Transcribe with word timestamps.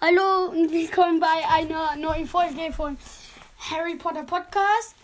Hallo 0.00 0.50
und 0.50 0.70
willkommen 0.70 1.18
bei 1.18 1.48
einer 1.50 1.96
neuen 1.96 2.28
Folge 2.28 2.72
von 2.72 2.96
Harry 3.58 3.96
Potter 3.96 4.22
Podcast. 4.22 4.94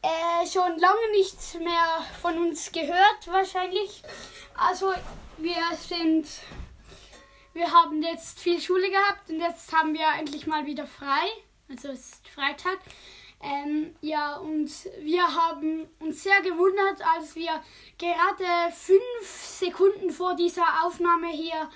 Äh, 0.00 0.46
schon 0.46 0.78
lange 0.78 1.10
nichts 1.12 1.52
mehr 1.58 2.02
von 2.22 2.38
uns 2.38 2.72
gehört, 2.72 3.26
wahrscheinlich. 3.26 4.02
Also, 4.56 4.90
wir 5.36 5.54
sind. 5.78 6.26
Wir 7.52 7.70
haben 7.70 8.02
jetzt 8.02 8.40
viel 8.40 8.58
Schule 8.58 8.88
gehabt 8.88 9.28
und 9.28 9.38
jetzt 9.38 9.70
haben 9.70 9.92
wir 9.92 10.06
endlich 10.18 10.46
mal 10.46 10.64
wieder 10.64 10.86
frei. 10.86 11.28
Also, 11.68 11.88
es 11.88 12.12
ist 12.12 12.28
Freitag. 12.28 12.78
Ähm, 13.42 13.94
ja, 14.00 14.36
und 14.36 14.70
wir 15.00 15.24
haben 15.24 15.86
uns 16.00 16.22
sehr 16.22 16.40
gewundert, 16.40 17.02
als 17.14 17.34
wir 17.34 17.62
gerade 17.98 18.72
fünf 18.74 19.26
Sekunden 19.26 20.10
vor 20.10 20.34
dieser 20.36 20.86
Aufnahme 20.86 21.28
hier 21.28 21.68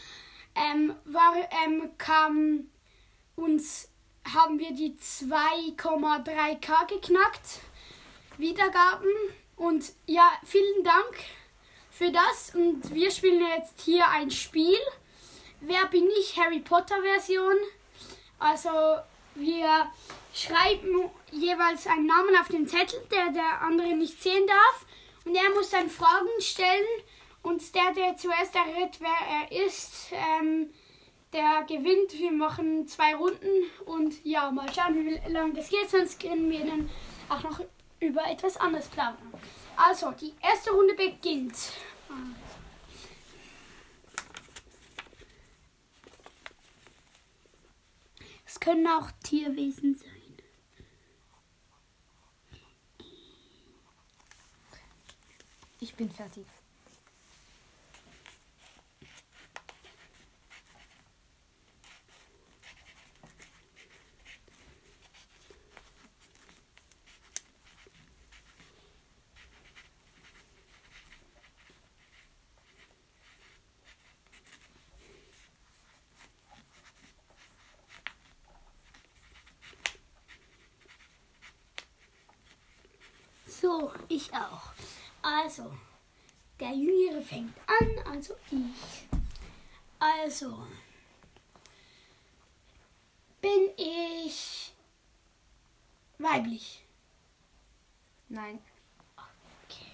ähm, 0.55 0.95
war, 1.05 1.35
ähm, 1.65 1.91
kam 1.99 2.71
uns, 3.37 3.89
haben 4.33 4.59
wir 4.59 4.73
die 4.73 4.97
2,3k 4.97 6.87
geknackt. 6.89 7.61
Wiedergaben. 8.39 9.11
Und 9.57 9.93
ja, 10.07 10.31
vielen 10.45 10.85
Dank 10.85 11.19
für 11.91 12.11
das. 12.11 12.55
Und 12.55 12.93
wir 12.93 13.11
spielen 13.11 13.47
jetzt 13.57 13.81
hier 13.81 14.09
ein 14.09 14.31
Spiel. 14.31 14.79
Wer 15.61 15.87
bin 15.87 16.09
ich? 16.19 16.37
Harry 16.37 16.61
Potter 16.61 17.01
Version. 17.03 17.57
Also 18.39 18.71
wir 19.35 19.91
schreiben 20.35 21.11
jeweils 21.31 21.87
einen 21.87 22.07
Namen 22.07 22.37
auf 22.41 22.49
den 22.49 22.67
Zettel, 22.67 23.01
der 23.11 23.31
der 23.31 23.63
andere 23.63 23.95
nicht 23.95 24.21
sehen 24.21 24.47
darf. 24.47 24.87
Und 25.25 25.37
er 25.37 25.51
muss 25.55 25.71
dann 25.71 25.89
Fragen 25.89 26.29
stellen. 26.41 26.87
Und 27.43 27.75
der, 27.75 27.93
der 27.93 28.17
zuerst 28.17 28.55
errät, 28.55 29.01
wer 29.01 29.09
er 29.11 29.67
ist, 29.67 30.13
ähm, 30.13 30.71
der 31.33 31.65
gewinnt. 31.65 32.13
Wir 32.13 32.33
machen 32.33 32.87
zwei 32.87 33.15
Runden. 33.15 33.71
Und 33.85 34.25
ja, 34.25 34.51
mal 34.51 34.73
schauen, 34.73 35.07
wie 35.07 35.33
lange 35.33 35.55
das 35.55 35.69
geht. 35.69 35.91
Sonst 35.91 36.21
können 36.21 36.51
wir 36.51 36.65
dann 36.65 36.89
auch 37.29 37.43
noch 37.43 37.61
über 38.01 38.25
etwas 38.31 38.57
anderes 38.57 38.89
plaudern. 38.89 39.33
Also, 39.77 40.13
die 40.13 40.35
erste 40.41 40.71
Runde 40.71 40.95
beginnt. 40.95 41.73
Es 48.47 48.61
können 48.61 48.87
auch 48.87 49.11
Tierwesen 49.25 49.95
sein. 49.97 50.11
Ich 55.81 55.95
bin 55.97 56.09
fertig. 56.11 56.47
So, 83.63 83.93
ich 84.09 84.35
auch. 84.35 84.73
Also, 85.23 85.73
der 86.59 86.73
Jüngere 86.73 87.23
fängt 87.23 87.57
an, 87.69 88.13
also 88.13 88.35
ich. 88.51 89.07
Also, 90.01 90.67
bin 93.41 93.71
ich 93.77 94.73
weiblich? 96.19 96.85
Nein, 98.29 98.59
Okay. 99.17 99.93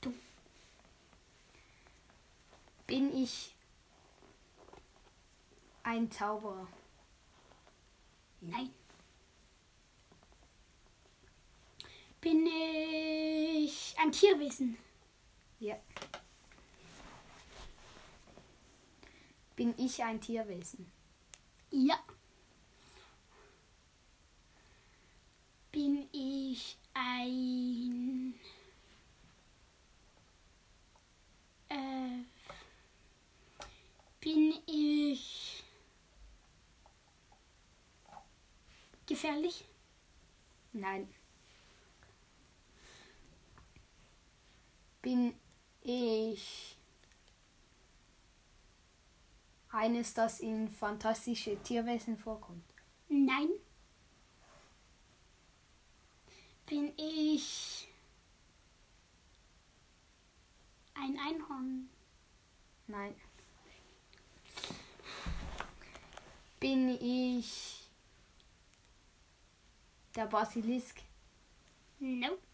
Du, 0.00 0.14
bin 2.86 3.16
ich 3.20 3.52
ein 5.82 6.08
Zauberer? 6.12 6.68
nein. 8.40 8.72
Bin 12.20 12.46
ich 12.46 13.94
ein 14.08 14.12
Tierwesen? 14.12 14.78
Ja. 15.60 15.76
Bin 19.54 19.74
ich 19.76 20.02
ein 20.02 20.20
Tierwesen? 20.20 20.90
Ja. 21.70 21.98
Bin 25.70 26.08
ich 26.12 26.78
ein. 26.94 28.34
Äh, 31.68 32.24
bin 34.20 34.54
ich. 34.66 35.64
gefährlich? 39.06 39.64
Nein. 40.72 41.08
Bin 45.02 45.34
ich 45.82 46.76
eines, 49.70 50.14
das 50.14 50.40
in 50.40 50.68
fantastische 50.68 51.56
Tierwesen 51.62 52.16
vorkommt? 52.18 52.64
Nein. 53.08 53.48
Bin 56.66 56.92
ich. 56.96 57.88
ein 61.00 61.18
Einhorn? 61.18 61.88
Nein. 62.86 63.14
Bin 66.60 66.88
ich 67.00 67.88
der 70.14 70.26
Basilisk? 70.26 71.00
Nope. 72.00 72.47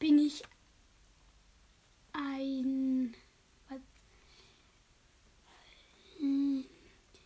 Bin 0.00 0.18
ich 0.18 0.42
ein. 2.14 3.14
Hm. 6.18 6.64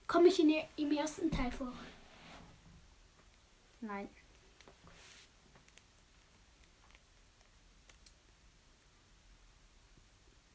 Komme 0.08 0.26
ich 0.28 0.40
in 0.40 0.48
der, 0.48 0.68
im 0.76 0.90
ersten 0.90 1.30
Teil 1.30 1.52
vor? 1.52 1.72
Nein. 3.80 4.08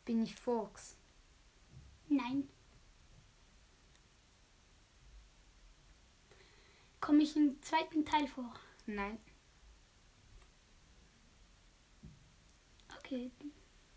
Bin 0.03 0.23
ich 0.23 0.35
Fuchs? 0.35 0.97
Nein. 2.09 2.49
Komme 6.99 7.23
ich 7.23 7.37
im 7.37 7.61
zweiten 7.61 8.03
Teil 8.03 8.27
vor? 8.27 8.53
Nein. 8.85 9.17
Okay. 13.09 13.31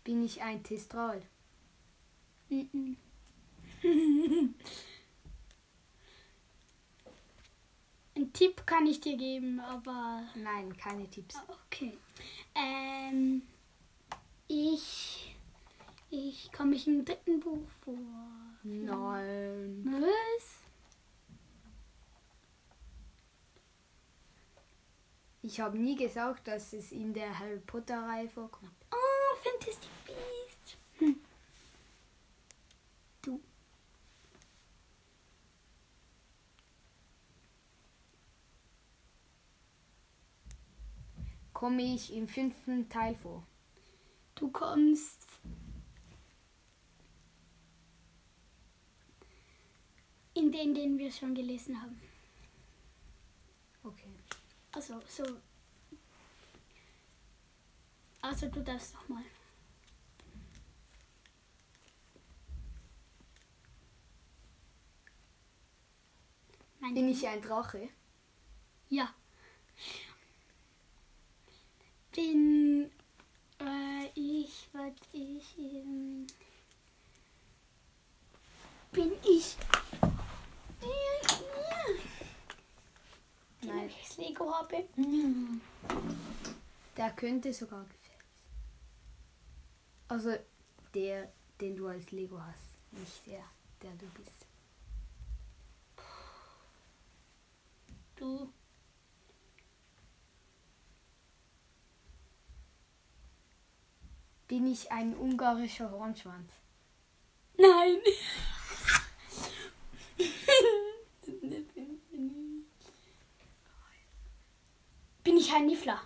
Bin 0.03 0.25
ich 0.25 0.41
ein 0.41 0.63
Testral? 0.63 1.21
Mhm. 2.49 2.97
Ein 8.15 8.31
Tipp 8.33 8.65
kann 8.65 8.87
ich 8.87 9.01
dir 9.01 9.15
geben, 9.15 9.59
aber 9.59 10.23
Nein, 10.35 10.75
keine 10.77 11.07
Tipps. 11.09 11.35
okay. 11.47 11.95
Ähm, 12.55 13.43
ich 14.47 15.35
ich 16.09 16.51
komme 16.51 16.75
ich 16.75 16.87
im 16.87 17.05
dritten 17.05 17.39
Buch 17.39 17.67
vor. 17.83 17.97
Nein. 18.63 19.83
Was? 19.85 20.62
Ich 25.45 25.59
habe 25.59 25.77
nie 25.77 25.97
gesagt, 25.97 26.47
dass 26.47 26.71
es 26.71 26.93
in 26.93 27.13
der 27.13 27.37
Harry 27.37 27.59
Potter 27.59 28.01
Reihe 28.01 28.29
vorkommt. 28.29 28.71
Oh, 28.89 29.35
Fantastic 29.43 29.89
Beasts. 30.05 30.77
Hm. 30.99 31.19
Du. 33.21 33.41
Komme 41.51 41.93
ich 41.93 42.13
im 42.13 42.29
fünften 42.29 42.87
Teil 42.87 43.13
vor? 43.15 43.45
Du 44.35 44.49
kommst. 44.49 45.27
In 50.35 50.53
den, 50.53 50.73
den 50.73 50.97
wir 50.97 51.11
schon 51.11 51.35
gelesen 51.35 51.81
haben. 51.81 51.99
Also, 54.73 54.99
so. 55.07 55.23
Also, 58.21 58.47
du 58.47 58.61
darfst 58.61 58.93
nochmal. 58.95 59.23
Bin 66.93 67.07
ich 67.09 67.27
ein 67.27 67.41
Drache? 67.41 67.89
Ja. 68.89 69.13
Bin 72.13 72.91
äh, 73.59 74.05
ich, 74.13 74.69
was 74.73 74.91
ich. 75.11 75.57
Ähm, 75.57 76.27
bin 78.91 79.11
ich. 79.23 79.57
Äh, 80.81 81.22
Nein. 83.65 83.87
ich 83.87 84.07
das 84.07 84.17
Lego 84.17 84.53
habe. 84.53 84.83
Der 86.97 87.09
könnte 87.11 87.53
sogar 87.53 87.83
sein. 87.83 88.03
Also 90.07 90.35
der, 90.93 91.31
den 91.59 91.75
du 91.75 91.87
als 91.87 92.11
Lego 92.11 92.39
hast, 92.39 92.61
nicht 92.91 93.25
der, 93.25 93.43
der 93.81 93.91
du 93.91 94.05
bist. 94.09 94.45
Du. 98.15 98.51
Bin 104.47 104.67
ich 104.67 104.91
ein 104.91 105.15
ungarischer 105.15 105.89
Hornschwanz? 105.89 106.51
Nein. 107.57 107.97
Bin 115.23 115.32
ich 115.43 115.53
ein 115.53 115.65
Niffler? 115.65 115.99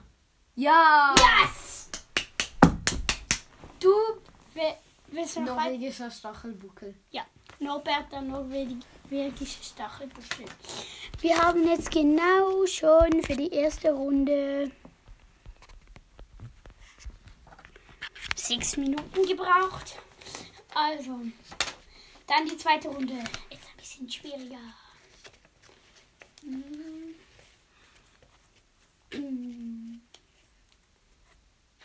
Ja! 0.56 1.14
Yes! 1.18 1.90
Du 3.80 3.94
willst 5.12 5.38
noch 5.38 5.56
weiter? 5.56 5.70
Norwegischer 5.70 6.10
Stachelbuckel. 6.10 6.96
Ja, 7.12 7.24
Norbert, 7.60 8.12
der 8.12 8.22
norwegische 8.22 9.64
Stachelbuckel. 9.64 10.46
Wir 11.20 11.38
haben 11.38 11.68
jetzt 11.68 11.92
genau 11.92 12.66
schon 12.66 13.24
für 13.24 13.36
die 13.36 13.52
erste 13.52 13.92
Runde 13.92 14.72
sechs 18.36 18.78
Minuten 18.78 19.26
gebraucht. 19.28 19.98
Also, 20.74 21.20
dann 22.26 22.46
die 22.46 22.58
zweite 22.58 22.88
Runde. 22.88 23.14
Jetzt 23.50 23.68
ein 23.70 23.78
bisschen 23.78 24.10
schwieriger. 24.10 24.58
Hm. 26.42 27.16
Hm. 29.12 30.02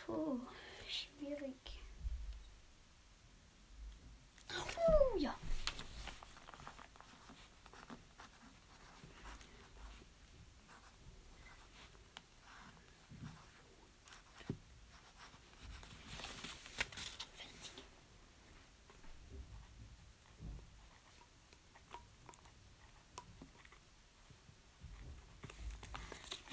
Puh, 0.05 0.39
schwierig. 0.87 1.55
Uh, 4.51 5.17
ja. 5.17 5.33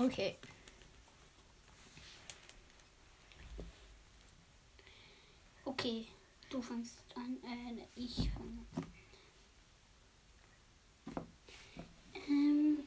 Okay. 0.00 0.38
Okay, 5.66 6.06
du 6.48 6.62
fängst 6.62 7.04
an. 7.14 7.36
Äh, 7.44 7.84
ich 7.96 8.30
fange 8.30 8.64
an. 8.76 8.86
Ähm, 12.14 12.78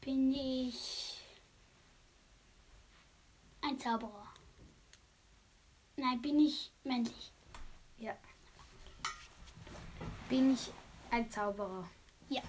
bin 0.00 0.32
ich 0.32 1.20
ein 3.60 3.78
Zauberer? 3.78 4.32
Nein, 5.96 6.22
bin 6.22 6.40
ich 6.40 6.72
männlich? 6.84 7.32
Ja. 7.98 8.16
Bin 10.30 10.54
ich 10.54 10.70
ein 11.10 11.30
Zauberer? 11.30 11.86
Ja. 12.30 12.40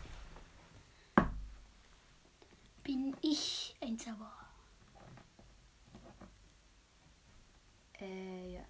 Bin 2.88 3.14
ich 3.22 3.76
ein 3.82 4.00
Zauberer? 4.00 4.48
Äh, 8.00 8.54
ja. 8.54 8.66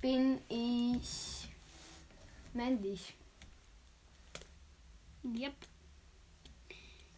Bin 0.00 0.40
ich 0.48 1.48
männlich? 2.52 3.16
Yep. 5.24 5.52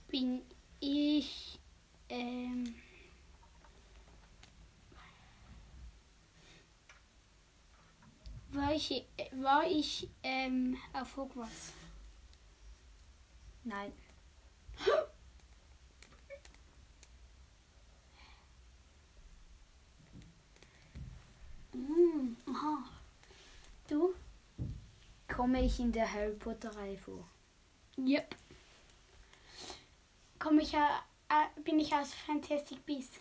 Bin 0.09 0.41
ich 0.81 1.61
ähm, 2.09 2.75
war 8.51 8.73
ich, 8.73 9.05
war 9.33 9.65
ich 9.67 10.09
ähm, 10.23 10.77
auf 10.93 11.17
Hogwarts? 11.17 11.73
Nein. 13.65 13.93
Mm, 21.73 22.37
aha. 22.47 22.85
Du? 23.89 24.15
Komme 25.29 25.65
ich 25.65 25.79
in 25.79 25.93
der 25.93 26.13
Harry 26.13 26.35
Potter 26.35 26.75
Reihe 26.75 26.97
vor? 26.99 27.25
Yep. 27.99 28.35
Komm 30.39 30.59
ich 30.61 30.73
ja, 30.73 31.03
äh, 31.29 31.61
bin 31.63 31.79
ich 31.79 31.93
aus 31.93 32.15
Fantastic 32.15 32.85
Beasts? 32.87 33.21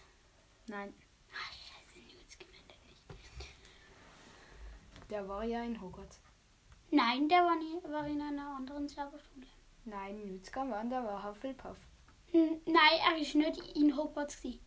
Nein. 0.68 0.94
Ah, 1.32 1.52
scheiße, 1.52 2.00
Newts 2.00 2.38
gewinnt 2.38 2.70
er 2.70 2.78
nicht. 2.88 3.02
Der 5.09 5.27
war 5.27 5.44
ja 5.44 5.63
in 5.63 5.80
Hogwarts. 5.81 6.19
Nein, 6.92 7.27
der 7.30 7.44
war, 7.44 7.56
nie, 7.56 7.77
war 7.92 8.06
in 8.07 8.21
einer 8.21 8.56
anderen 8.56 8.88
Zauberschule. 8.88 9.48
Nein, 9.86 10.18
Newt 10.25 10.45
Scamander, 10.45 11.01
der 11.01 11.09
war 11.09 11.24
Hufflepuff. 11.24 11.77
Hm, 12.31 12.62
Nein, 12.65 13.00
er 13.06 13.18
ist 13.21 13.36
nicht 13.36 13.57
in 13.77 13.95
Hogwarts. 13.95 14.38
gewesen. 14.42 14.59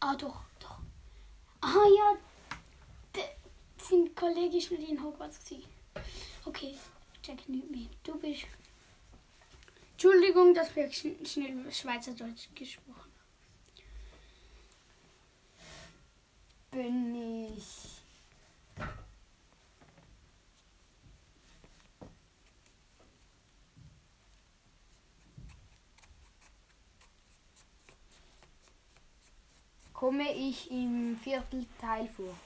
Ah, 0.00 0.14
doch, 0.14 0.42
doch. 0.60 0.78
Ah, 1.60 1.84
ja. 1.96 2.16
de- 3.14 3.24
Sein 3.82 4.14
Kollege 4.14 4.58
ist 4.58 4.70
nicht 4.70 4.88
in 4.88 5.02
Hogwarts. 5.02 5.44
gewesen. 5.44 5.68
Okay, 6.44 6.74
check 7.22 7.48
nicht 7.48 7.70
mehr. 7.70 7.88
Du 8.04 8.18
bist. 8.18 8.46
Entschuldigung, 9.92 10.54
dass 10.54 10.74
wir 10.76 10.90
schn 10.92 11.24
schnell 11.26 11.72
Schweizerdeutsch 11.72 12.48
gesprochen 12.54 13.07
Bin 16.70 17.14
ich. 17.14 18.02
Komme 29.92 30.32
ich 30.32 30.70
im 30.70 31.16
Viertelteil 31.18 32.08
vor? 32.08 32.36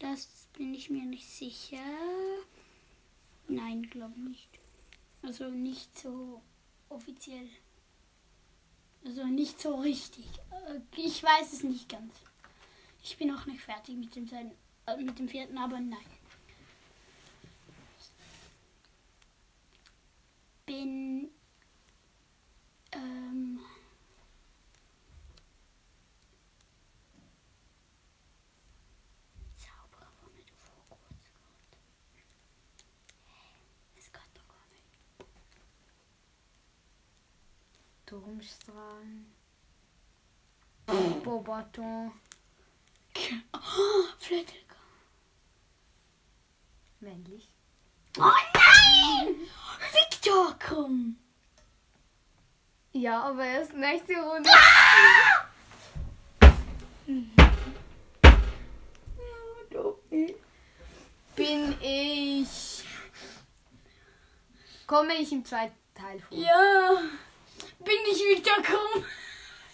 Das 0.00 0.48
bin 0.56 0.74
ich 0.74 0.90
mir 0.90 1.04
nicht 1.04 1.28
sicher. 1.28 1.78
Nein, 3.46 3.84
glaube 3.90 4.18
nicht. 4.20 4.58
Also 5.22 5.50
nicht 5.50 5.96
so 5.96 6.42
offiziell. 6.88 7.48
Also 9.06 9.24
nicht 9.24 9.60
so 9.60 9.76
richtig. 9.76 10.24
Äh, 10.50 10.80
Ich 10.96 11.22
weiß 11.22 11.52
es 11.52 11.62
nicht 11.62 11.88
ganz. 11.88 12.12
Ich 13.02 13.16
bin 13.16 13.30
auch 13.34 13.46
nicht 13.46 13.60
fertig 13.62 13.96
mit 13.96 14.14
dem, 14.16 14.28
zweiten- 14.28 14.56
äh, 14.86 14.96
mit 14.96 15.18
dem 15.18 15.28
vierten, 15.28 15.56
aber 15.58 15.78
nein. 15.78 15.98
Bin 20.66 21.30
ähm, 22.90 23.60
Zauberer 29.54 30.10
von 30.20 30.32
nicht 30.34 30.50
auf 30.52 30.68
Hogwarts 30.90 31.24
gehabt. 31.32 31.76
Es 33.96 34.12
geht 34.12 34.30
doch 34.34 34.48
gar 34.48 34.66
nicht. 34.72 34.84
Turmstrahlen. 38.16 39.26
Bobaton. 41.22 42.12
Oh, 43.52 43.58
Flötelka. 44.18 44.76
Männlich. 47.00 47.50
Oh 48.18 48.22
nein! 48.54 49.34
Victor, 49.92 50.56
komm! 50.66 51.18
Ja, 52.92 53.24
aber 53.24 53.44
erst 53.44 53.74
nächste 53.74 54.14
Runde. 54.14 54.48
Bin 61.34 61.76
ich. 61.82 62.82
Komme 64.86 65.14
ich 65.16 65.32
im 65.32 65.44
zweiten 65.44 65.76
Teil 65.94 66.18
vor? 66.20 66.38
Ja. 66.38 67.02
Bin 67.78 67.94
ich 68.10 68.18
Victor 68.18 68.62
Krumm? 68.62 69.04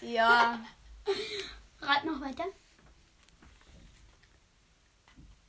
Ja. 0.01 0.59
Rat 1.81 2.05
noch 2.05 2.21
weiter. 2.21 2.45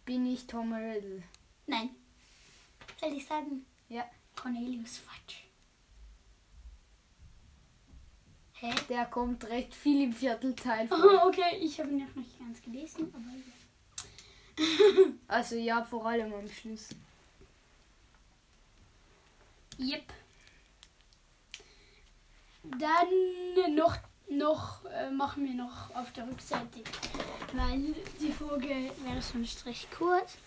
Bin 0.05 0.25
ich 0.25 0.47
Tom 0.47 0.73
Riddle? 0.73 1.23
Nein. 1.65 1.89
Soll 2.99 3.13
ich 3.13 3.25
sagen? 3.25 3.65
Ja. 3.89 4.05
Cornelius 4.35 4.97
Fudge. 4.97 5.43
Hä? 8.53 8.73
Der 8.89 9.05
kommt 9.05 9.45
recht 9.45 9.73
viel 9.73 10.03
im 10.03 10.13
Viertelteil 10.13 10.87
vor. 10.87 10.97
Oh, 10.97 11.27
okay, 11.27 11.57
ich 11.59 11.79
habe 11.79 11.89
ihn 11.89 12.05
noch 12.05 12.15
nicht 12.15 12.39
ganz 12.39 12.61
gelesen, 12.61 13.13
aber 13.13 14.65
ja. 14.65 15.05
Also 15.27 15.55
ja, 15.55 15.83
vor 15.83 16.05
allem 16.05 16.33
am 16.33 16.49
Schluss. 16.49 16.89
Yep. 19.79 20.13
Dann 22.63 23.75
noch, 23.75 23.97
noch 24.29 24.85
äh, 24.85 25.11
machen 25.11 25.45
wir 25.45 25.53
noch 25.53 25.93
auf 25.95 26.11
der 26.13 26.27
Rückseite, 26.27 26.81
weil 27.53 27.93
die 28.21 28.31
Folge 28.31 28.91
wäre 29.03 29.21
sonst 29.21 29.65
recht 29.65 29.91
kurz. 29.91 30.37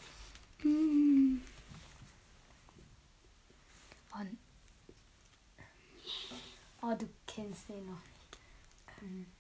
Hm. 0.62 1.42
Und 4.12 4.38
oh, 6.80 6.94
du 6.99 7.06
kennst 7.26 7.68
den 7.68 7.85
noch 7.87 8.00
nicht. 8.00 8.38
Ähm. 9.02 9.35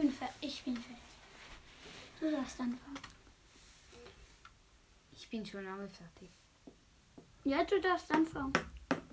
Bin 0.00 0.10
fertig. 0.10 0.36
Ich 0.40 0.62
bin 0.64 0.76
fertig. 0.76 0.96
Du 2.18 2.30
darfst 2.30 2.60
anfangen. 2.60 2.98
Ich 5.12 5.28
bin 5.28 5.44
schon 5.44 5.64
lange 5.64 5.88
fertig. 5.88 6.30
Ja, 7.44 7.64
du 7.64 7.80
darfst 7.80 8.10
anfangen. 8.10 8.52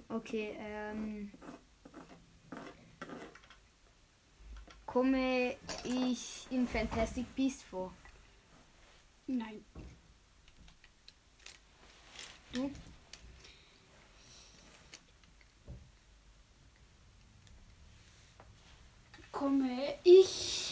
Okay, 0.10 0.56
ähm. 0.60 1.32
Komme 4.86 5.58
ich 5.84 6.48
in 6.50 6.68
Fantastic 6.68 7.36
Beast 7.36 7.64
vor? 7.64 7.94
Nein. 9.28 9.64
Du? 12.54 12.72
Komme 19.32 20.00
ich 20.04 20.68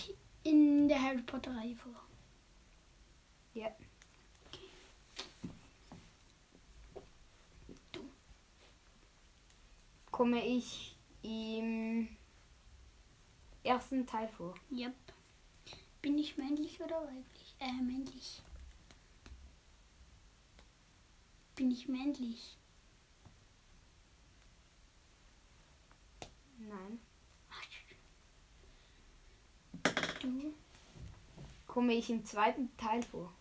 in 0.45 0.88
Reihe 1.47 1.75
vor? 1.75 2.01
Ja. 3.53 3.75
Komme 10.11 10.45
ich 10.45 10.95
im 11.23 12.07
ersten 13.63 14.05
Teil 14.05 14.27
vor? 14.29 14.55
Yep. 14.71 14.93
Bin 16.01 16.17
ich 16.17 16.37
männlich 16.37 16.79
oder 16.81 17.01
weiblich? 17.01 17.55
Äh, 17.59 17.81
männlich. 17.81 18.41
Bin 21.55 21.71
ich 21.71 21.87
männlich? 21.87 22.57
Nein. 26.57 26.99
Du? 30.21 30.53
Komme 31.75 31.94
ich 31.94 32.10
im 32.10 32.24
zweiten 32.24 32.70
Teil 32.77 33.03
vor? 33.03 33.34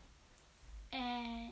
Äh. 0.90 1.50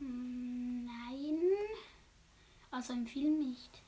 hm, 0.00 0.84
Nein. 0.84 1.40
Also 2.70 2.92
im 2.92 3.06
Film 3.06 3.38
nicht. 3.38 3.82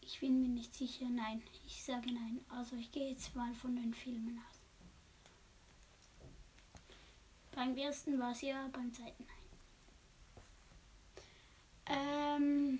Ich 0.00 0.18
bin 0.20 0.40
mir 0.40 0.48
nicht 0.48 0.74
sicher. 0.74 1.04
Nein, 1.10 1.42
ich 1.66 1.84
sage 1.84 2.10
nein. 2.10 2.40
Also 2.48 2.76
ich 2.76 2.90
gehe 2.92 3.10
jetzt 3.10 3.36
mal 3.36 3.54
von 3.56 3.76
den 3.76 3.92
Filmen 3.92 4.38
aus. 4.48 4.58
Beim 7.54 7.76
ersten 7.76 8.18
war 8.18 8.32
es 8.32 8.40
ja, 8.40 8.68
beim 8.72 8.90
zweiten 8.94 9.26
nein. 9.26 9.36
Ähm. 12.36 12.78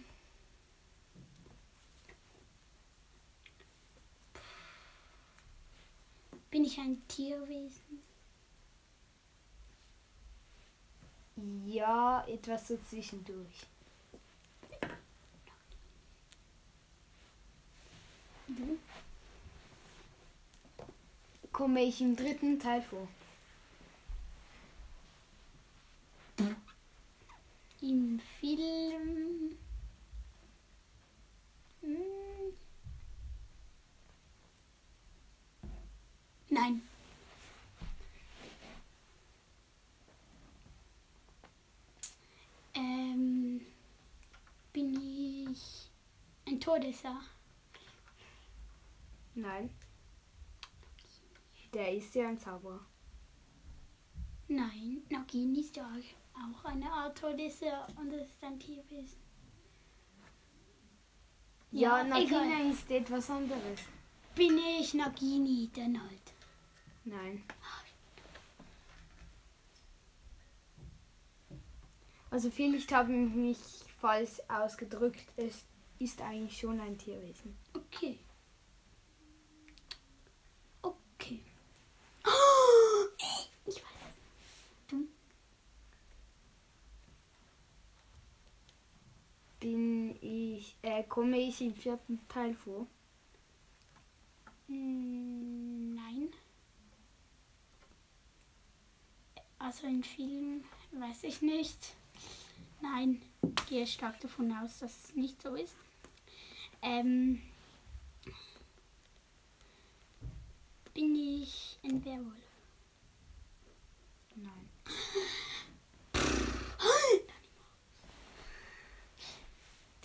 Bin 6.51 6.65
ich 6.65 6.79
ein 6.79 7.07
Tierwesen? 7.09 8.03
Ja, 11.67 12.25
etwas 12.27 12.69
so 12.69 12.79
zwischendurch. 12.79 13.67
Du? 18.49 18.79
Komme 21.53 21.83
ich 21.83 22.01
im 22.01 22.17
dritten 22.17 22.59
Teil 22.59 22.81
vor? 22.81 23.07
Im 27.88 28.19
Film. 28.40 29.57
Hm. 31.83 32.52
Nein. 36.49 36.83
Ähm, 42.75 43.61
bin 44.73 45.52
ich 45.52 45.88
ein 46.45 46.59
Todesser? 46.59 47.21
Nein. 49.37 49.71
Der 51.73 51.95
ist 51.95 52.12
ja 52.16 52.31
ein 52.31 52.38
Zauberer. 52.40 52.85
Nein, 54.49 55.03
Nagini 55.11 55.61
ist 55.61 55.76
ja 55.76 55.91
auch 56.35 56.65
eine 56.65 56.91
Art 56.91 57.19
Todesser 57.19 57.87
und 57.97 58.12
das 58.12 58.23
ist 58.29 58.43
ein 58.45 58.59
Tierwesen. 58.59 59.19
Ja, 61.73 61.99
Ja, 61.99 62.05
Nagina 62.05 62.45
egal. 62.45 62.71
ist 62.71 62.91
etwas 62.91 63.29
anderes. 63.31 63.81
Bin 64.35 64.57
ich 64.59 64.95
Nagini, 64.95 65.69
dann 65.75 66.00
halt. 66.00 66.33
Nein. 67.05 67.43
Also 72.31 72.50
vielleicht 72.50 72.93
habe 72.93 73.12
ich 73.12 73.31
mich 73.35 73.59
falsch 74.00 74.41
ausgedrückt. 74.49 75.25
Es 75.37 75.65
ist 75.99 76.21
eigentlich 76.21 76.59
schon 76.59 76.79
ein 76.81 76.99
Tierwesen. 76.99 77.57
Okay. 77.75 78.19
Ich 83.65 83.75
weiß 83.76 83.83
es. 83.83 84.88
Du? 84.88 85.09
Bin 89.61 90.17
ich, 90.67 90.77
äh, 90.83 91.03
komme 91.05 91.39
ich 91.39 91.61
im 91.61 91.75
vierten 91.75 92.21
Teil 92.29 92.55
vor? 92.55 92.87
Mm, 94.69 95.95
Nein. 95.95 96.33
Also 99.59 99.87
im 99.87 100.03
Film 100.03 100.65
weiß 100.93 101.25
ich 101.25 101.43
nicht. 101.43 101.97
Nein, 102.81 103.23
gehe 103.69 103.87
stark 103.87 104.21
davon 104.21 104.53
aus, 104.53 104.79
dass 104.81 105.05
es 105.05 105.17
nicht 105.17 105.41
so 105.41 105.55
ist. 105.55 105.75
Ähm, 106.83 107.41
bin 110.95 111.15
ich 111.15 111.79
ein 111.83 112.05
Werwolf? 112.05 112.37
Nein. 114.37 114.71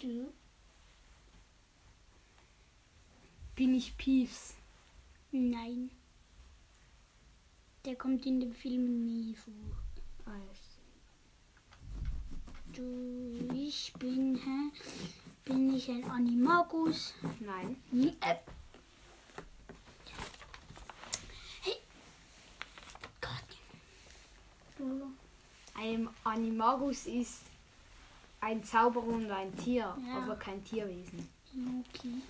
Du? 0.01 0.33
Bin 3.61 3.75
ich 3.75 3.95
Peeves? 3.95 4.55
Nein. 5.31 5.91
Der 7.85 7.95
kommt 7.95 8.25
in 8.25 8.39
dem 8.39 8.53
Film 8.53 9.05
nie 9.05 9.35
vor. 9.35 9.53
Alles. 10.25 10.79
Du, 12.73 13.53
ich 13.53 13.93
bin, 13.99 14.35
hä? 14.35 14.71
Bin 15.45 15.75
ich 15.75 15.87
ein 15.91 16.03
Animagus? 16.09 17.13
Nein. 17.39 17.77
Hm, 17.91 18.07
äh. 18.21 18.35
Hey. 21.61 21.75
Gott. 23.21 24.89
Ein 25.75 26.09
Animagus 26.23 27.05
ist 27.05 27.43
ein 28.39 28.63
Zauberer 28.63 29.05
und 29.05 29.29
ein 29.29 29.55
Tier, 29.55 29.95
Ja. 30.07 30.17
aber 30.23 30.35
kein 30.35 30.63
Tierwesen. 30.63 31.29
Okay. 31.53 32.23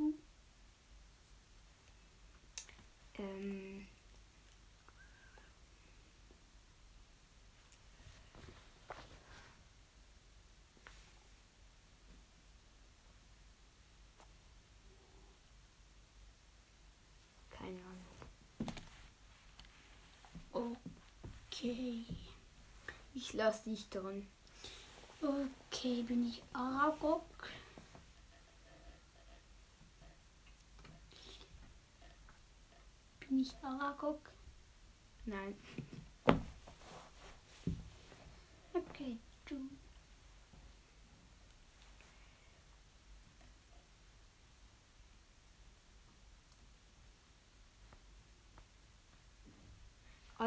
Du. 0.00 0.14
Ähm, 3.18 3.86
keine 17.50 17.76
Ahnung. 17.76 18.00
Okay. 21.60 22.06
Ich 23.14 23.34
lasse 23.34 23.68
dich 23.68 23.86
dran. 23.90 24.26
Okay, 25.20 26.02
bin 26.04 26.26
ich 26.26 26.42
Aragog? 26.54 27.22
Bin 33.28 33.40
ich 33.40 33.52
Aragog? 33.62 34.20
Nein. 35.26 35.54
Okay, 38.72 39.18
du. 39.46 39.56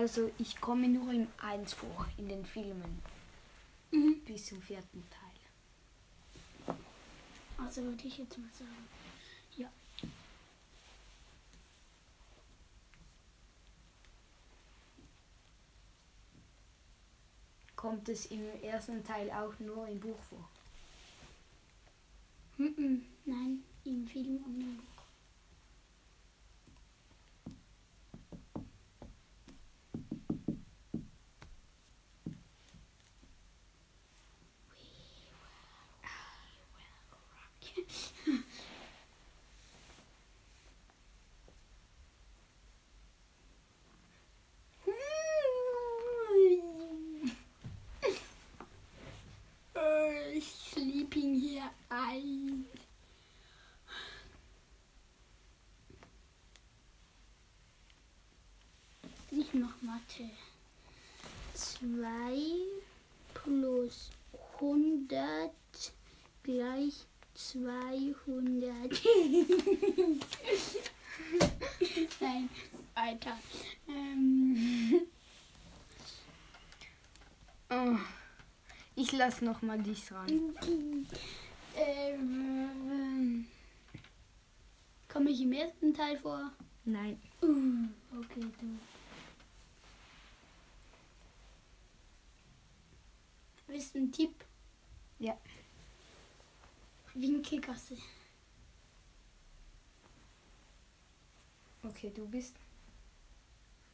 Also 0.03 0.29
ich 0.37 0.59
komme 0.59 0.89
nur 0.89 1.13
in 1.13 1.29
eins 1.37 1.71
vor, 1.71 2.05
in 2.17 2.27
den 2.27 2.45
Filmen. 2.45 3.01
Mhm. 3.89 4.19
Bis 4.25 4.47
zum 4.47 4.61
vierten 4.61 5.01
Teil. 6.67 6.75
Also 7.57 7.83
würde 7.83 8.05
ich 8.05 8.17
jetzt 8.17 8.37
mal 8.37 8.49
sagen. 8.51 8.85
Ja. 9.55 9.69
Kommt 17.77 18.09
es 18.09 18.25
im 18.25 18.61
ersten 18.61 19.05
Teil 19.05 19.31
auch 19.31 19.57
nur 19.59 19.87
im 19.87 20.01
Buch 20.01 20.19
vor? 20.29 20.49
Mhm. 22.57 23.05
Nein, 23.23 23.63
im 23.85 24.05
Film 24.05 24.43
und 24.43 24.59
im 24.59 24.75
Buch. 24.75 24.93
Äh, 49.75 50.37
Ich 50.37 50.75
lieb 50.75 51.15
ihn 51.15 51.35
hier 51.39 51.69
ein. 51.89 52.65
Nicht 59.31 59.53
Mathe. 60.19 60.29
2 61.53 62.57
plus 63.33 64.09
100 64.59 65.51
gleich 66.43 67.05
200. 67.35 69.03
Nein, 72.21 72.49
Alter. 72.95 73.37
Ähm, 73.87 75.01
Oh. 77.69 77.97
Ich 78.95 79.11
lasse 79.13 79.43
noch 79.43 79.63
mal 79.63 79.81
dich 79.81 80.05
dran. 80.05 80.55
ähm, 81.75 83.47
Komme 85.11 85.31
ich 85.31 85.41
im 85.41 85.53
ersten 85.53 85.91
Teil 85.91 86.15
vor? 86.19 86.51
Nein. 86.85 87.19
Uh, 87.41 87.87
okay, 88.19 88.45
du. 88.61 88.77
Willst 93.73 93.95
du 93.95 93.97
einen 93.97 94.11
Tipp? 94.11 94.35
Ja. 95.17 95.35
Winkelgasse. 97.15 97.97
Okay, 101.81 102.11
du 102.13 102.27
bist. 102.27 102.55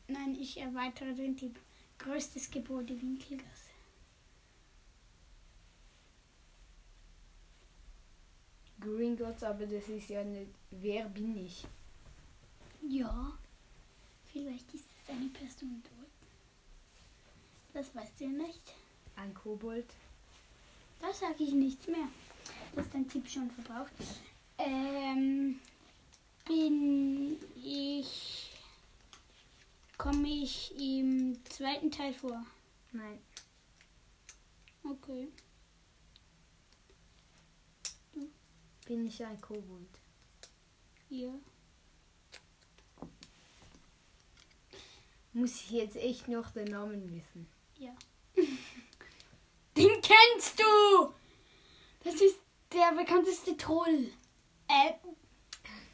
Nein, 0.09 0.35
ich 0.35 0.59
erweitere 0.59 1.13
den 1.13 1.37
Tipp. 1.37 1.57
Größtes 1.97 2.51
Gebäude 2.51 3.01
Winkelgasse. 3.01 3.69
Gringotts, 8.81 9.43
aber 9.43 9.65
das 9.65 9.87
ist 9.87 10.09
ja 10.09 10.25
nicht. 10.25 10.51
Wer 10.71 11.07
bin 11.07 11.37
ich? 11.37 11.65
Ja. 12.85 13.31
Vielleicht 14.25 14.73
ist 14.73 14.83
es 14.83 15.09
eine 15.09 15.29
Person 15.29 15.81
dort. 15.83 16.11
Das 17.71 17.95
weißt 17.95 18.19
du 18.19 18.25
ja 18.25 18.31
nicht. 18.31 18.73
Ein 19.21 19.34
Kobold. 19.34 19.86
Da 21.01 21.13
sage 21.13 21.43
ich 21.43 21.51
nichts 21.51 21.88
mehr. 21.88 22.08
Das 22.73 22.86
ist 22.86 22.93
dein 22.93 23.08
Tipp 23.10 23.27
schon 23.27 23.51
verbraucht. 23.51 23.91
Ähm, 24.58 25.60
bin 26.45 27.38
ich. 27.62 28.51
Komme 29.97 30.29
ich 30.29 30.73
im 30.79 31.38
zweiten 31.43 31.91
Teil 31.91 32.13
vor? 32.13 32.45
Nein. 32.93 33.19
Okay. 34.89 35.27
Bin 38.86 39.05
ich 39.05 39.23
ein 39.25 39.41
Kobold? 39.41 39.89
Ja. 41.10 41.34
Muss 45.34 45.55
ich 45.55 45.71
jetzt 45.71 45.97
echt 45.97 46.29
noch 46.29 46.51
den 46.51 46.71
Namen 46.71 47.13
wissen? 47.13 47.47
Ja. 47.77 47.93
Kennst 50.19 50.60
du! 50.60 51.13
Das 52.03 52.15
ist 52.15 52.39
der 52.73 52.91
bekannteste 52.93 53.55
Troll. 53.55 54.12
Äh, 54.67 54.93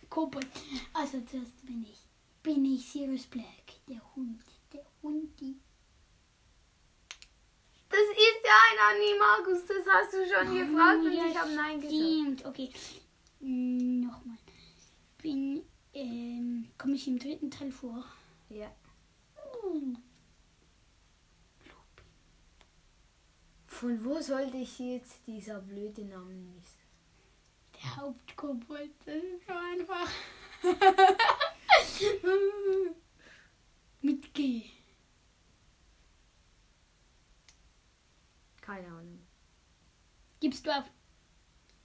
Kobold. 0.10 0.48
Also 0.94 1.22
zuerst 1.22 1.66
bin 1.66 1.84
ich. 1.84 2.00
Bin 2.42 2.66
ich 2.66 2.86
Sirius 2.90 3.26
Black, 3.26 3.74
der 3.88 4.02
Hund. 4.16 4.42
Der 4.74 4.86
Hundi. 5.02 5.58
Das 7.90 8.00
ist 8.00 8.44
ja 8.44 8.58
ein 8.72 8.96
Animagus, 8.96 9.66
das 9.68 9.86
hast 9.88 10.14
du 10.14 10.26
schon 10.26 10.58
gefragt 10.58 11.00
und 11.00 11.14
ich 11.14 11.38
habe 11.38 11.56
Nein 11.56 11.82
gesagt. 11.82 11.96
Stimmt, 11.96 12.46
okay. 12.46 12.70
Mm, 13.40 14.02
Nochmal. 14.02 14.38
Bin, 15.22 15.64
ähm, 15.94 16.72
komme 16.78 16.96
ich 16.96 17.08
im 17.08 17.20
dritten 17.20 17.52
Teil 17.52 17.72
vor? 17.72 18.04
Ja. 18.50 18.72
Mm. 19.64 19.96
Von 23.80 24.04
wo 24.06 24.22
sollte 24.22 24.56
ich 24.56 24.80
jetzt 24.80 25.28
dieser 25.28 25.60
blöde 25.60 26.06
Namen 26.06 26.56
wissen? 26.56 26.80
Der 27.74 27.98
Hauptkobold, 27.98 28.92
das 29.06 29.16
ist 29.16 29.46
so 29.46 29.54
einfach. 29.54 30.10
Mit 34.02 34.34
G. 34.34 34.64
Keine 38.62 38.88
Ahnung. 38.88 39.20
Gibst 40.40 40.66
du 40.66 40.72
auf 40.72 40.86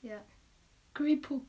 Ja. 0.02 0.24
Griphook. 0.94 1.48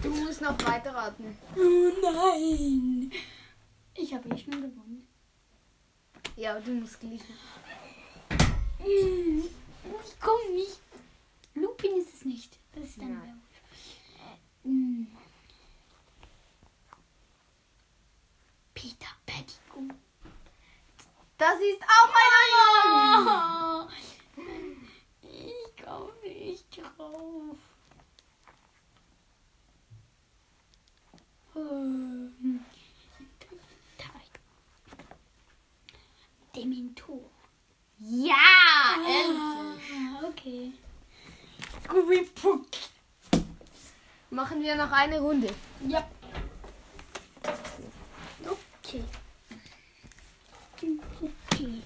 Du 0.00 0.08
musst 0.08 0.40
noch 0.40 0.58
weiterraten. 0.64 1.36
Oh 1.54 1.92
nein! 2.00 3.12
Ich 3.94 4.14
habe 4.14 4.30
eh 4.30 4.38
schon 4.38 4.62
gewonnen. 4.62 5.06
Ja, 6.36 6.58
du 6.60 6.70
musst. 6.72 7.00
Hm, 7.02 7.18
Ich 10.04 10.20
komme 10.20 10.50
nicht. 10.54 10.78
Lupin 11.54 11.96
ist 11.98 12.14
es 12.14 12.24
nicht. 12.24 12.58
Das 12.74 12.84
ist 12.84 12.98
ein. 13.00 13.10
Werwolf. 13.10 13.36
Hm. 14.64 15.06
Peter 18.74 19.06
Pettigrew. 19.26 19.88
Das 21.38 21.54
ist 21.60 21.82
auch 21.82 22.12
ein! 22.14 22.52
Oh, 23.86 23.88
ich 25.22 25.84
komme 25.84 26.12
nicht 26.22 26.76
drauf. 26.76 27.56
Hm. 31.54 32.64
Dementor. 36.54 37.30
Ja! 37.98 38.34
Ah, 38.96 39.74
okay. 40.28 40.72
Scooby 41.84 42.22
Puck. 42.34 42.66
Machen 44.30 44.62
wir 44.62 44.74
noch 44.76 44.90
eine 44.90 45.20
Runde. 45.20 45.52
Ja. 45.88 46.08
Okay. 48.44 49.04
Okay. 50.80 51.82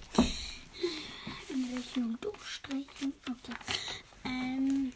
Ich 1.81 1.97
nur 1.97 2.17
durchstreichen. 2.19 3.13
Okay. 3.29 3.55
Ähm. 4.25 4.93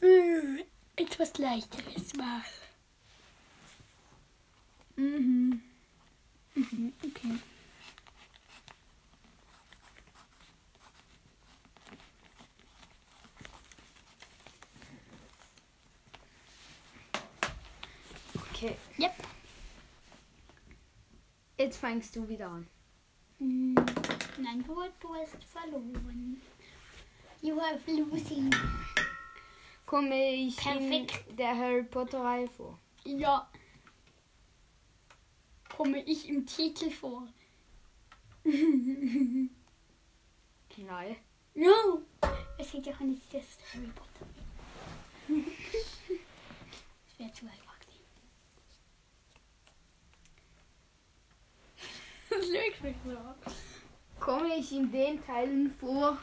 äh, 0.00 0.64
Etwas 0.96 1.36
leichteres 1.38 2.14
mal. 2.14 2.42
Mhm. 4.96 5.60
Mhm, 6.54 6.92
okay. 7.04 7.38
Okay. 18.36 18.76
Yep. 18.98 19.12
Jetzt 21.64 21.78
fängst 21.78 22.14
du 22.14 22.28
wieder 22.28 22.48
an. 22.48 22.68
Nein, 23.38 24.62
du, 24.66 24.74
du 25.00 25.14
hast 25.14 25.42
verloren. 25.44 26.42
You 27.40 27.58
have 27.58 27.90
losing. 27.90 28.54
Komme 29.86 30.34
ich 30.34 30.56
Perfekt. 30.56 31.24
in 31.26 31.36
der 31.38 31.56
Harry 31.56 31.84
Potter 31.84 32.22
Reihe 32.22 32.48
vor? 32.48 32.78
Ja. 33.04 33.50
Komme 35.74 36.02
ich 36.04 36.28
im 36.28 36.44
Titel 36.44 36.90
vor? 36.90 37.28
Nein. 38.44 39.48
No. 41.54 42.02
Es 42.58 42.72
geht 42.72 42.84
ja 42.84 42.92
auch 42.92 43.00
nicht 43.00 43.32
das 43.32 43.58
Harry 43.72 43.90
Potter. 43.94 44.26
Das 47.06 47.18
wäre 47.18 47.32
zu 47.32 47.46
einfach. 47.46 47.74
Komme 54.20 54.56
ich 54.56 54.72
in 54.72 54.90
den 54.92 55.24
Teilen 55.24 55.70
vor, 55.70 56.18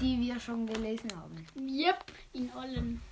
die 0.00 0.18
wir 0.20 0.40
schon 0.40 0.66
gelesen 0.66 1.10
haben? 1.14 1.46
Yep, 1.54 2.04
in 2.32 2.50
allen. 2.52 3.02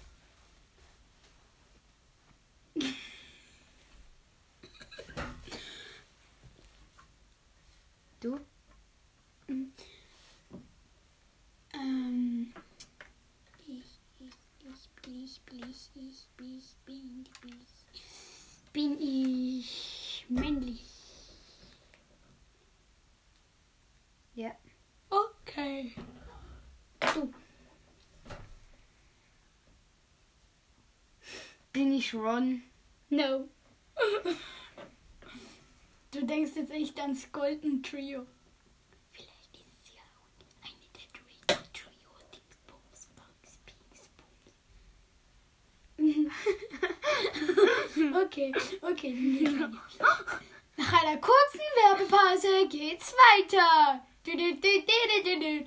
Du? 8.21 8.41
Ähm. 11.75 12.55
Ich, 13.67 14.01
ich, 14.19 14.33
ich, 14.61 14.89
ich, 15.07 15.41
ich, 15.53 15.91
ich, 15.95 16.27
ich, 16.39 16.77
bin, 16.87 17.27
ich. 17.45 18.73
Bin 18.73 18.99
ich 19.01 20.25
männlich? 20.29 20.97
Ja. 24.37 24.51
Okay. 25.09 25.95
Du. 27.01 27.33
Bin 32.07 32.07
ich 32.07 32.15
Ron? 32.15 32.63
No. 33.11 33.49
Du 36.13 36.25
denkst 36.25 36.53
jetzt 36.55 36.71
echt 36.71 36.97
ans 36.99 37.31
Golden 37.31 37.83
Trio. 37.83 38.27
Vielleicht 39.13 39.55
ist 39.55 39.67
es 39.83 39.93
ja 39.95 40.01
auch 40.17 40.31
eine 40.65 40.89
der 40.95 41.09
Draco 41.13 41.61
Trio. 41.75 42.11
Dingsbums, 42.33 43.01
Bums. 43.19 43.59
okay, 48.25 48.51
okay, 48.81 49.13
dann 49.45 49.73
geht's. 49.73 49.99
Nach 50.79 50.93
einer 51.03 51.21
kurzen 51.21 51.69
Werbepause 51.83 52.67
geht's 52.69 53.13
weiter. 53.13 54.01
Du, 54.23 54.31
du, 54.31 54.55
du. 54.55 55.67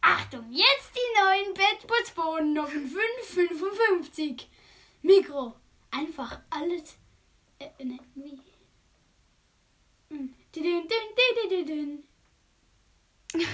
Achtung, 0.00 0.50
jetzt 0.50 0.92
die 0.96 1.10
neuen 1.20 1.54
Bettputzbohnen 1.54 2.58
auf 2.58 2.72
den 2.72 2.88
555. 2.88 4.48
Mikro. 5.02 5.54
Einfach 5.96 6.40
alles. 6.50 6.96
Äh, 7.60 7.84
ne, 7.84 7.98
wie? 8.16 8.40
Hm. 10.10 10.34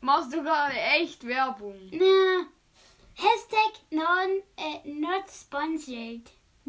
Machst 0.00 0.32
du 0.32 0.42
gerade 0.42 0.74
echt 0.74 1.26
Werbung? 1.26 1.76
Na, 1.92 2.46
Hashtag 3.14 3.80
non, 3.90 4.42
äh, 4.56 4.88
not 4.88 5.30
sponsored. 5.30 6.30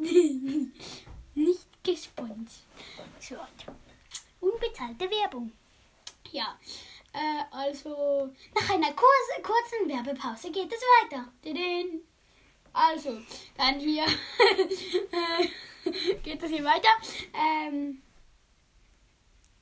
Nicht 1.36 1.68
gesponsert. 1.84 2.66
So. 3.20 3.38
Unbezahlte 4.42 5.10
Werbung. 5.10 5.52
Ja, 6.32 6.60
äh, 7.14 7.44
also 7.52 8.34
nach 8.54 8.70
einer 8.70 8.92
kurz, 8.92 9.30
kurzen 9.42 9.88
Werbepause 9.88 10.52
geht 10.52 10.74
es 10.74 10.82
weiter. 11.02 11.32
Also, 12.74 13.22
dann 13.56 13.80
hier 13.80 14.06
geht 16.24 16.42
es 16.42 16.50
hier 16.50 16.64
weiter. 16.64 16.90
Ähm, 17.34 18.02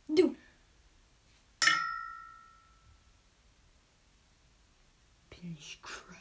du. 0.07 0.33
Bin 5.29 5.57
ich 5.59 5.81
Crab? 5.81 6.15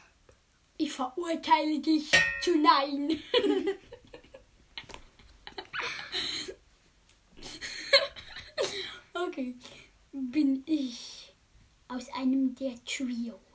Ich 0.77 0.91
verurteile 0.91 1.79
dich 1.79 2.11
zu 2.41 2.57
Nein. 2.57 3.11
okay. 9.13 9.55
Bin 10.11 10.63
ich 10.65 11.33
aus 11.87 12.09
einem 12.09 12.53
der 12.55 12.75
Trios? 12.83 13.50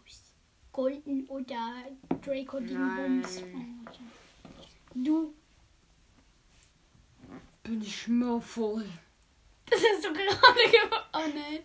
Golden 0.77 1.27
oder 1.29 1.73
Draco 2.21 2.61
Dingbums? 2.61 3.43
Du. 4.95 5.33
Bin 7.63 7.81
ich 7.81 8.07
Malfoy? 8.09 8.85
Das 9.71 9.81
hast 9.81 10.05
du 10.05 10.13
gerade 10.13 10.71
gemacht. 10.71 11.09
Oh 11.15 11.29
nein. 11.35 11.63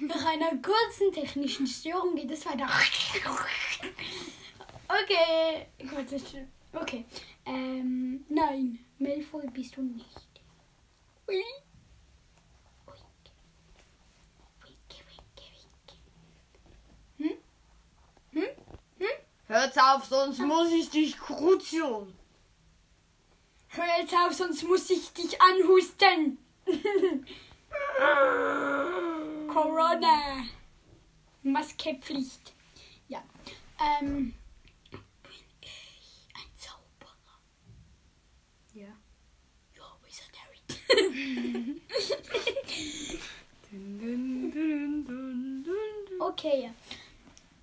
Nach 0.08 0.24
einer 0.24 0.56
kurzen 0.62 1.12
technischen 1.12 1.66
Störung 1.66 2.16
geht 2.16 2.30
es 2.30 2.46
weiter. 2.46 2.66
Okay. 4.88 5.66
Okay. 6.72 7.04
Ähm, 7.44 8.24
nein. 8.30 8.78
Malfoy 8.98 9.46
bist 9.52 9.76
du 9.76 9.82
nicht. 9.82 10.40
Ui. 11.28 11.44
Winke. 12.86 13.30
Winke, 14.64 14.98
winke, 15.06 15.44
winke. 15.52 15.94
Hm? 17.18 17.36
Hm? 18.32 18.48
Hm? 18.98 19.16
Hört 19.72 20.00
auf, 20.00 20.04
sonst 20.06 20.40
muss 20.40 20.72
ich 20.72 20.90
dich 20.90 21.16
kruzeln. 21.16 22.12
Hör 23.68 23.84
jetzt 24.00 24.12
auf, 24.14 24.32
sonst 24.32 24.64
muss 24.64 24.90
ich 24.90 25.12
dich 25.12 25.40
anhusten. 25.40 26.38
Corona. 29.46 30.42
Maskepflicht. 31.44 32.52
Ja. 33.06 33.22
Ähm. 33.78 34.34
Bin 34.90 35.00
ich 35.60 36.26
ein 36.34 36.50
Zauberer? 36.56 37.38
Ja. 38.74 38.88
Ja, 39.76 39.84
Wizardary. 40.04 40.58
okay. 46.18 46.72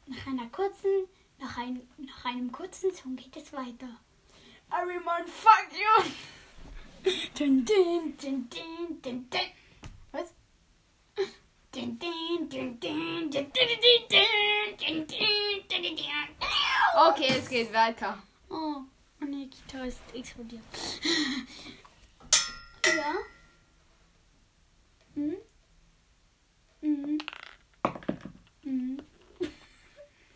Nach 0.05 0.27
einer 0.27 0.47
kurzen, 0.49 1.09
nach, 1.39 1.57
ein, 1.57 1.81
nach 1.97 2.25
einem 2.25 2.51
kurzen 2.51 2.93
Song 2.93 3.15
geht 3.15 3.35
es 3.37 3.53
weiter. 3.53 3.89
Everyone, 4.71 5.25
fuck 5.27 5.67
you! 5.71 6.03
Dun, 7.37 7.63
dun, 7.63 8.17
dun, 8.17 8.49
dun, 8.49 9.01
dun, 9.01 9.29
dun. 9.29 9.41
Was? 10.11 10.33
Okay, 17.09 17.27
es 17.37 17.49
geht 17.49 17.71
weiter. 17.73 18.21
Oh, 18.49 18.81
meine 19.19 19.47
Gitarre 19.47 19.87
ist 19.87 20.01
explodiert. 20.13 20.63
Ja? 22.85 23.15
Hm? 25.13 25.37
Mhm. 26.81 27.17
Mhm. 28.63 29.01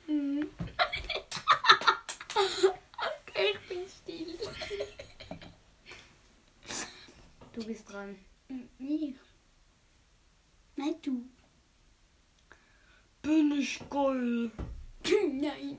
Mhm. 0.08 0.50
Okay, 3.28 3.54
ich 3.54 3.68
bin 3.68 3.88
still. 3.88 4.38
Du 7.54 7.66
bist 7.66 7.91
dran. 8.02 8.18
Wie? 8.78 9.16
Nein, 10.76 10.96
du. 11.02 11.26
Bin 13.22 13.52
ich 13.52 13.80
geil. 13.90 14.52
Nein. 15.32 15.78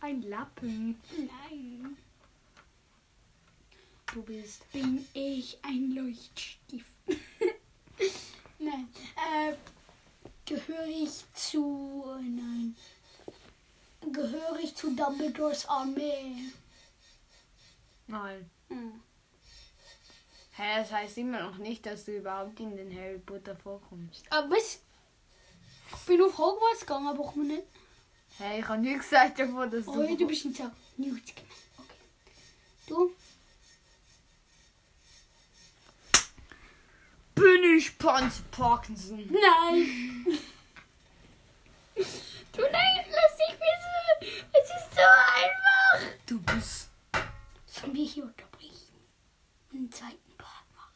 Ein 0.00 0.22
Lappen. 0.22 1.00
Nein. 1.16 1.96
Du 4.06 4.22
bist. 4.22 4.70
Bin 4.72 5.06
ich 5.12 5.58
ein 5.62 5.92
Leuchtstift? 5.92 6.92
Nein. 8.58 8.88
Äh, 9.16 9.54
gehöre 10.44 10.86
ich 10.86 11.24
zu. 11.34 12.04
Nein. 12.20 12.76
Gehöre 14.12 14.58
ich 14.62 14.74
zu 14.74 14.94
Dumbledores 14.94 15.66
Armee? 15.66 16.52
Nein. 18.14 18.48
Hm. 18.68 19.00
Hä, 20.56 20.76
das 20.78 20.92
heißt 20.92 21.18
immer 21.18 21.42
noch 21.42 21.58
nicht, 21.58 21.84
dass 21.84 22.04
du 22.04 22.16
überhaupt 22.16 22.60
in 22.60 22.76
den 22.76 22.94
Harry 22.96 23.18
Potter 23.18 23.56
vorkommst. 23.56 24.24
Aber 24.30 24.50
was? 24.54 24.80
Ich 25.92 26.06
bin 26.06 26.22
auf 26.22 26.38
Hogwarts 26.38 26.80
gegangen, 26.80 27.08
aber 27.08 27.20
auch 27.24 27.34
mal 27.34 27.44
nicht. 27.46 27.64
Hä, 28.38 28.60
ich 28.60 28.68
habe 28.68 28.80
nie 28.80 28.94
gesagt 28.94 29.38
davon, 29.40 29.68
dass 29.70 29.86
Oh, 29.88 29.94
du. 29.94 30.02
ja, 30.04 30.14
du 30.16 30.26
bist 30.28 30.44
nicht 30.44 30.56
so. 30.56 30.70
Gemeint. 30.96 31.22
Okay. 31.76 31.90
Du? 32.86 33.12
Bin 37.34 37.76
ich 37.76 37.98
Pansy 37.98 38.42
Parkinson? 38.52 39.18
Nein. 39.28 40.24
du 41.96 42.62
nein, 42.62 43.04
lass 43.10 43.36
dich 43.36 43.58
wissen. 43.58 44.46
Es 44.52 44.68
ist 44.70 44.94
so 44.94 45.02
einfach. 45.02 46.16
Du 46.26 46.40
bist. 46.40 46.90
Sollen 47.74 47.94
wir 47.94 48.04
hier 48.04 48.22
unterbrechen? 48.24 48.94
Und 49.72 49.78
einen 49.78 49.90
zweiten 49.92 50.36
Part 50.38 50.64
machen? 50.76 50.94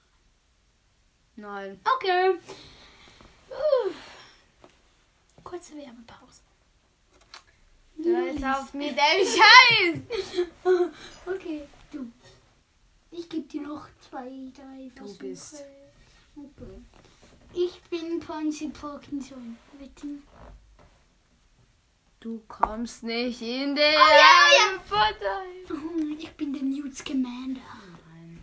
Nein. 1.37 1.81
Okay. 1.97 2.39
Uff. 3.51 3.95
Kurze 5.43 5.75
Werbepause. 5.77 6.43
Hör 8.01 8.27
jetzt 8.27 8.45
auf 8.45 8.73
mit 8.75 8.91
dem 8.97 9.27
Scheiß! 9.27 10.01
Okay, 11.27 11.67
du. 11.91 12.11
Ich 13.11 13.29
gebe 13.29 13.49
dir 13.49 13.63
noch 13.63 13.89
zwei, 14.09 14.29
drei 14.55 14.89
Du 14.95 15.05
Versuche. 15.05 15.19
bist. 15.19 15.65
Okay. 16.37 16.81
Ich 17.55 17.83
bin 17.91 18.21
Pansy 18.21 18.69
Parkinson. 18.69 19.59
Bitte. 19.79 20.07
Du 22.21 22.43
kommst 22.49 23.05
nicht 23.05 23.41
in 23.43 23.77
den 23.77 23.95
oh, 23.95 24.11
ja, 24.11 24.49
ja. 24.57 24.71
Ich 26.19 26.31
bin 26.33 26.53
der 26.53 26.63
Newt 26.63 27.05
Commander. 27.05 27.61
Nein. 28.01 28.43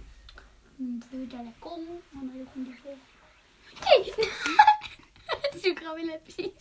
Du 5.63 5.73
graue 5.73 6.01
Läppchen. 6.03 6.51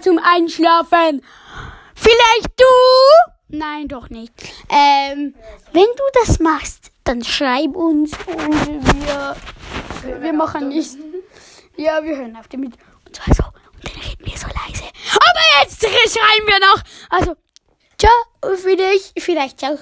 Zum 0.00 0.18
Einschlafen. 0.18 1.22
Vielleicht 1.94 2.60
du? 2.60 2.64
Nein, 3.48 3.88
doch 3.88 4.10
nicht. 4.10 4.32
Ähm, 4.68 5.34
wenn 5.72 5.84
du 5.84 6.02
das 6.24 6.38
machst, 6.38 6.90
dann 7.04 7.24
schreib 7.24 7.74
uns 7.74 8.12
und 8.26 8.66
wir, 9.06 9.36
wir 10.20 10.32
machen 10.32 10.68
nicht. 10.68 10.96
Ja, 11.76 12.02
wir 12.02 12.16
hören 12.16 12.36
auf 12.36 12.48
damit. 12.48 12.74
Und 13.06 13.16
zwar 13.16 13.34
so. 13.34 13.44
Und 13.44 13.84
dann 13.84 14.02
reden 14.02 14.26
wir 14.26 14.36
so 14.36 14.46
leise. 14.46 14.84
Aber 15.14 15.62
jetzt 15.62 15.80
schreien 15.80 16.46
wir 16.46 16.60
noch. 16.60 16.82
Also, 17.10 17.36
ciao 17.98 18.12
für 18.56 18.76
dich. 18.76 19.12
Vielleicht 19.18 19.60
ciao. 19.60 19.78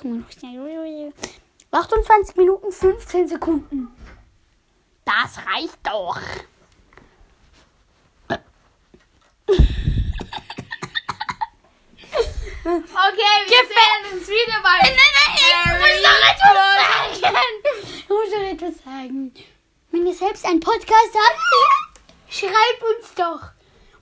28 1.73 2.37
Minuten 2.37 2.71
15 2.71 3.29
Sekunden. 3.29 3.89
Das 5.05 5.39
reicht 5.47 5.79
doch. 5.85 6.21
Okay, 12.67 12.83
wir 13.47 13.61
Gefällt- 13.61 13.69
sehen 14.11 14.19
uns 14.19 14.29
wieder 14.29 14.61
bei 14.63 14.79
Nein, 14.83 14.97
nein, 14.97 15.33
ich 15.37 15.81
muss 15.81 16.03
doch 16.03 16.21
etwas 16.33 16.53
sagen. 17.23 17.63
Ich 18.01 18.09
muss 18.09 18.31
doch 18.33 18.53
etwas 18.53 18.85
sagen. 18.85 19.35
Wenn 19.93 20.07
ihr 20.07 20.15
selbst 20.15 20.45
einen 20.45 20.59
Podcast 20.61 21.15
habt, 21.15 21.41
schreibt 22.29 22.83
uns 22.99 23.15
doch. 23.15 23.41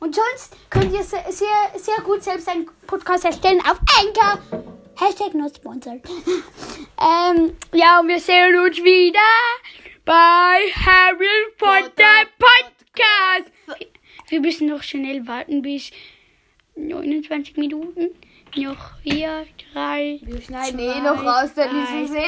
Und 0.01 0.15
sonst 0.15 0.57
könnt 0.71 0.93
ihr 0.95 1.03
sehr, 1.03 1.31
sehr, 1.31 1.73
sehr 1.79 1.97
gut 2.05 2.23
selbst 2.25 2.49
einen 2.49 2.69
Podcast 2.87 3.25
erstellen 3.27 3.61
auf 3.61 3.79
Anchor. 3.99 4.39
Hashtag 4.99 5.35
not 5.35 5.55
sponsored. 5.57 6.03
ähm, 7.01 7.57
ja, 7.73 8.01
und 8.01 8.09
wir 8.09 8.21
sehen 8.21 8.59
uns 8.59 8.79
wieder 8.79 9.21
bei 10.07 10.73
Harry 10.87 11.27
Potter 11.59 12.29
Podcast. 12.39 13.51
Wir 14.29 14.41
müssen 14.41 14.69
noch 14.69 14.83
schnell 14.83 15.27
warten 15.27 15.61
bis 15.63 15.91
29 16.77 17.57
Minuten 17.59 18.11
noch 18.57 18.91
vier, 19.03 19.47
drei. 19.73 20.21
Wir 20.23 20.41
schneiden 20.41 20.79
zwei, 20.79 20.99
eh 20.99 21.01
noch 21.01 21.25
raus, 21.25 21.55
denn 21.55 21.69
diesen 21.71 22.17
eh 22.17 22.21